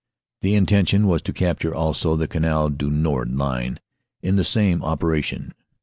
The 0.41 0.55
intention 0.55 1.05
was 1.05 1.21
to 1.21 1.31
capture 1.31 1.75
also 1.75 2.15
the 2.15 2.27
Canal 2.27 2.69
du 2.71 2.89
Nord 2.89 3.35
line 3.35 3.79
in 4.23 4.35
the 4.35 4.43
same 4.43 4.81
operation. 4.83 5.53